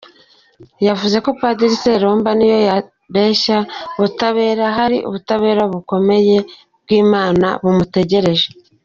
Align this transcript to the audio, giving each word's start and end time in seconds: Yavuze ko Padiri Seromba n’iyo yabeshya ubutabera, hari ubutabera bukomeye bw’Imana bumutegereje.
Yavuze 0.87 1.17
ko 1.25 1.29
Padiri 1.41 1.75
Seromba 1.83 2.29
n’iyo 2.37 2.59
yabeshya 2.69 3.57
ubutabera, 3.97 4.65
hari 4.77 4.97
ubutabera 5.07 5.63
bukomeye 5.73 6.35
bw’Imana 6.83 7.47
bumutegereje. 7.63 8.47